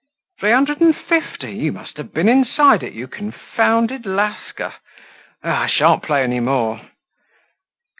[0.39, 1.51] "Three hundred and fifty!
[1.53, 4.73] You must have been inside it, you confounded lascar!
[5.43, 5.65] Ah!
[5.65, 6.81] I shan't play any more!"